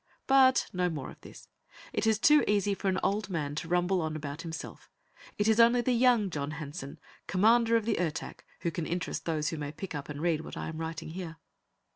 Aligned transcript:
But 0.25 0.67
no 0.73 0.89
more 0.89 1.11
of 1.11 1.21
this; 1.21 1.47
it 1.93 2.07
is 2.07 2.17
too 2.17 2.43
easy 2.47 2.73
for 2.73 2.87
an 2.87 2.99
old 3.03 3.29
man 3.29 3.53
to 3.53 3.67
rumble 3.67 4.01
on 4.01 4.15
about 4.15 4.41
himself. 4.41 4.89
It 5.37 5.47
is 5.47 5.59
only 5.59 5.81
the 5.81 5.91
young 5.93 6.31
John 6.31 6.53
Hanson, 6.57 6.97
Commander 7.27 7.75
of 7.75 7.85
the 7.85 7.99
Ertak, 7.99 8.43
who 8.61 8.71
can 8.71 8.87
interest 8.87 9.25
those 9.25 9.49
who 9.49 9.57
may 9.57 9.71
pick 9.71 9.93
up 9.93 10.09
and 10.09 10.19
read 10.19 10.41
what 10.41 10.57
I 10.57 10.69
am 10.69 10.77
writing 10.79 11.09
here. 11.09 11.37